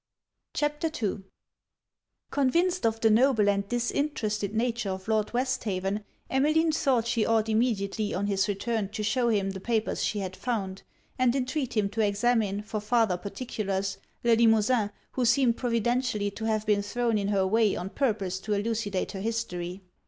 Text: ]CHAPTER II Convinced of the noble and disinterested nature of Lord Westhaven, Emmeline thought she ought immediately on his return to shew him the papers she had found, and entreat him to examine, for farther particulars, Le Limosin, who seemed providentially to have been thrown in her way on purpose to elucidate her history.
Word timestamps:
]CHAPTER 0.55 0.87
II 1.03 1.25
Convinced 2.31 2.87
of 2.87 2.99
the 3.01 3.11
noble 3.11 3.47
and 3.47 3.67
disinterested 3.69 4.51
nature 4.55 4.89
of 4.89 5.07
Lord 5.07 5.31
Westhaven, 5.31 6.03
Emmeline 6.27 6.71
thought 6.71 7.05
she 7.05 7.23
ought 7.23 7.47
immediately 7.47 8.11
on 8.11 8.25
his 8.25 8.47
return 8.47 8.89
to 8.93 9.03
shew 9.03 9.27
him 9.27 9.51
the 9.51 9.59
papers 9.59 10.03
she 10.03 10.17
had 10.17 10.35
found, 10.35 10.81
and 11.19 11.35
entreat 11.35 11.77
him 11.77 11.87
to 11.89 12.01
examine, 12.01 12.63
for 12.63 12.79
farther 12.81 13.15
particulars, 13.15 13.99
Le 14.23 14.35
Limosin, 14.35 14.89
who 15.11 15.23
seemed 15.23 15.55
providentially 15.55 16.31
to 16.31 16.45
have 16.45 16.65
been 16.65 16.81
thrown 16.81 17.19
in 17.19 17.27
her 17.27 17.45
way 17.45 17.75
on 17.75 17.91
purpose 17.91 18.39
to 18.39 18.53
elucidate 18.53 19.11
her 19.11 19.21
history. 19.21 19.83